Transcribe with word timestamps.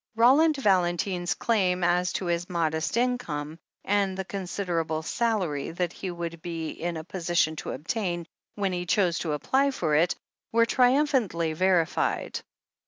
Roland 0.15 0.57
Valentine's 0.57 1.35
claims 1.35 1.83
as 1.85 2.11
to 2.13 2.25
his 2.25 2.49
modest 2.49 2.97
income, 2.97 3.59
and 3.85 4.17
the 4.17 4.25
considerable 4.25 5.03
salary 5.03 5.69
that 5.69 5.93
he 5.93 6.09
would 6.09 6.41
be 6.41 6.69
in 6.69 6.97
a 6.97 7.03
position 7.03 7.55
to 7.57 7.69
obtain 7.73 8.25
when 8.55 8.73
he 8.73 8.83
chose 8.87 9.19
to 9.19 9.33
apply 9.33 9.69
for 9.69 9.93
it, 9.93 10.15
were 10.51 10.65
triumphantly 10.65 11.53
verified. 11.53 12.39